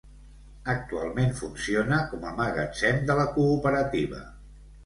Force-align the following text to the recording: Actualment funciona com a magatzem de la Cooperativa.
Actualment 0.71 1.35
funciona 1.41 2.01
com 2.13 2.27
a 2.31 2.33
magatzem 2.39 3.07
de 3.11 3.19
la 3.23 3.29
Cooperativa. 3.37 4.25